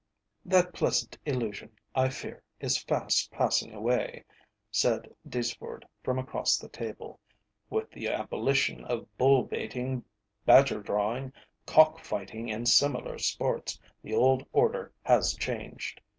[0.43, 4.23] "That pleasant illusion, I fear, is fast passing away,"
[4.71, 7.19] said Deeceford from across the table.
[7.69, 10.03] "With the abolition of bull baiting,
[10.43, 11.33] badger drawing,
[11.67, 16.01] cock fighting, and similar sports, the old order has changed.